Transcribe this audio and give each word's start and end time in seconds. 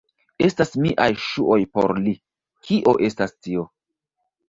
Estas 0.45 0.73
miaj 0.85 1.09
ŝuoj 1.27 1.59
por 1.77 1.95
li. 2.07 2.17
Kio 2.71 2.99
estas 3.13 3.41
tio? 3.43 3.73